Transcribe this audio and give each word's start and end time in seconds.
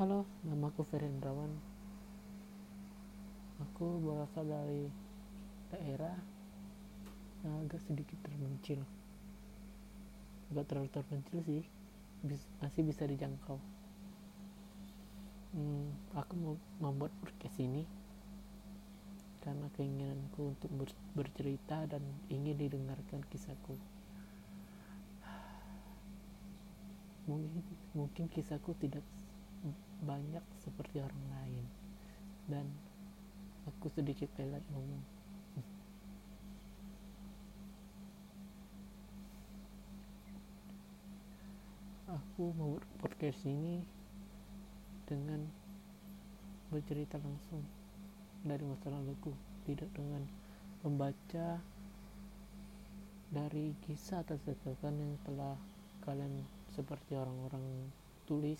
Halo, 0.00 0.24
namaku 0.48 0.80
Ferendrawan. 0.88 1.60
Aku 3.60 4.00
berasal 4.00 4.48
dari 4.48 4.88
daerah 5.68 6.16
yang 7.44 7.68
agak 7.68 7.84
sedikit 7.84 8.16
terpencil. 8.24 8.80
Agak 10.48 10.72
terlalu 10.72 10.88
terpencil 10.88 11.44
sih, 11.44 11.68
bis- 12.24 12.48
masih 12.64 12.88
bisa 12.88 13.04
dijangkau. 13.04 13.60
Hmm, 15.52 15.92
aku 16.16 16.32
mau 16.32 16.56
membuat 16.80 17.12
podcast 17.20 17.60
ini 17.60 17.84
karena 19.44 19.68
keinginanku 19.76 20.56
untuk 20.56 20.72
ber- 20.80 21.04
bercerita 21.12 21.84
dan 21.84 22.00
ingin 22.32 22.56
didengarkan 22.56 23.20
kisahku. 23.28 23.76
Mungkin, 27.28 27.60
mungkin 27.92 28.24
kisahku 28.32 28.72
tidak 28.80 29.04
banyak 30.04 30.44
seperti 30.64 31.00
orang 31.00 31.24
lain. 31.40 31.64
Dan 32.48 32.66
aku 33.68 33.92
sedikit 33.92 34.28
pelat 34.34 34.64
ngomong 34.72 35.20
aku 42.10 42.50
mau 42.58 42.74
podcast 42.98 43.46
ini 43.46 43.86
dengan 45.06 45.46
bercerita 46.74 47.22
langsung 47.22 47.62
dari 48.42 48.66
masa 48.66 48.90
laluku 48.90 49.30
tidak 49.62 49.86
dengan 49.94 50.26
membaca 50.82 51.62
dari 53.30 53.76
kisah 53.86 54.26
atau 54.26 54.40
yang 54.82 55.14
telah 55.22 55.54
kalian 56.02 56.42
seperti 56.74 57.14
orang-orang 57.14 57.62
tulis 58.26 58.58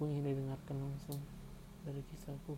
aku 0.00 0.08
ingin 0.08 0.32
didengarkan 0.32 0.80
langsung 0.80 1.20
dari 1.84 2.00
kisahku. 2.08 2.56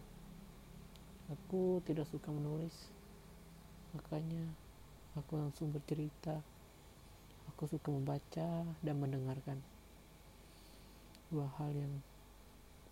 Aku 1.27 1.83
tidak 1.83 2.07
suka 2.07 2.31
menulis 2.31 2.71
makanya 3.99 4.47
aku 5.19 5.43
langsung 5.43 5.75
bercerita. 5.75 6.39
Aku 7.51 7.67
suka 7.67 7.91
membaca 7.91 8.63
dan 8.63 8.95
mendengarkan 8.95 9.59
dua 11.35 11.51
hal 11.59 11.75
yang 11.75 11.91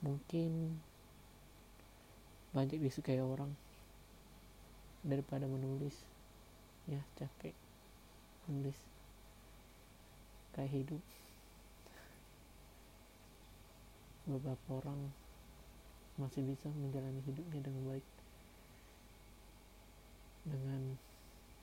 mungkin 0.03 0.83
banyak 2.51 2.83
disukai 2.83 3.23
orang 3.23 3.55
daripada 5.07 5.47
menulis. 5.47 5.95
Ya 6.91 6.99
capek 7.15 7.55
menulis. 8.51 8.75
Kayak 10.59 10.75
hidup 10.75 11.03
beberapa 14.31 14.69
orang 14.79 15.11
masih 16.15 16.47
bisa 16.47 16.71
menjalani 16.71 17.19
hidupnya 17.27 17.61
dengan 17.65 17.83
baik 17.91 18.07
dengan 20.47 20.97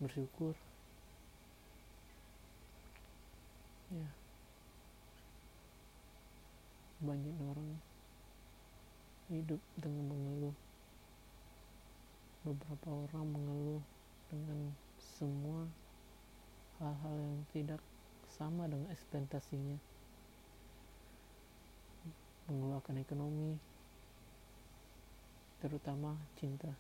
bersyukur. 0.03 0.53
Ya. 3.87 4.09
Banyak 7.01 7.37
orang 7.39 7.69
hidup 9.31 9.61
dengan 9.79 10.05
mengeluh. 10.11 10.55
Beberapa 12.43 12.89
orang 12.91 13.25
mengeluh 13.31 13.83
dengan 14.27 14.75
semua 14.99 15.67
hal-hal 16.77 17.15
yang 17.15 17.39
tidak 17.55 17.81
sama 18.27 18.69
dengan 18.69 18.91
ekspektasinya 18.93 19.96
mengeluarkan 22.47 23.03
ekonomi 23.03 23.59
terutama 25.59 26.15
cinta. 26.39 26.71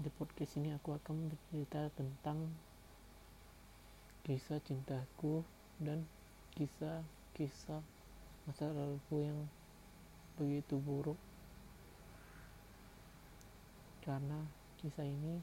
Di 0.00 0.10
podcast 0.18 0.58
ini 0.58 0.74
aku 0.74 0.98
akan 0.98 1.30
bercerita 1.30 1.86
tentang 1.94 2.50
kisah 4.26 4.58
cintaku 4.66 5.46
dan 5.78 6.02
kisah-kisah 6.58 7.78
masa 8.50 8.66
laluku 8.74 9.22
yang 9.22 9.38
begitu 10.34 10.82
buruk. 10.82 11.20
Karena 14.02 14.42
kisah 14.82 15.06
ini 15.06 15.38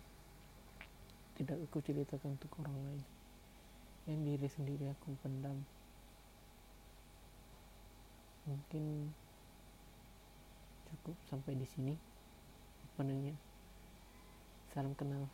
tidak 1.40 1.62
aku 1.70 1.80
ceritakan 1.80 2.36
untuk 2.36 2.52
orang 2.60 2.76
lain. 2.84 3.06
Yang 4.10 4.20
diri 4.28 4.48
sendiri 4.50 4.86
aku 4.92 5.16
pendam 5.24 5.77
mungkin 8.48 9.12
cukup 10.88 11.16
sampai 11.28 11.54
di 11.60 11.68
sini. 11.68 11.94
Apa 12.88 13.06
nanya 13.06 13.36
salam 14.74 14.98
kenal 14.98 15.28